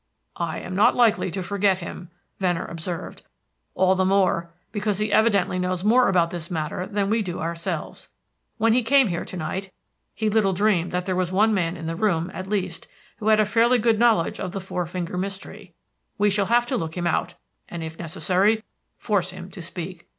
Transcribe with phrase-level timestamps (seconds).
[0.37, 2.09] "I am not likely to forget him,"
[2.39, 3.21] Venner observed.
[3.75, 8.09] "All the more because he evidently knows more about this matter than we do ourselves.
[8.57, 9.71] When he came here to night,
[10.15, 12.87] he little dreamed that there was one man in the room, at least,
[13.17, 15.75] who had a fairly good knowledge of the Four Finger Mystery.
[16.17, 17.35] We shall have to look him out,
[17.69, 18.63] and, if necessary,
[18.97, 20.07] force him to speak.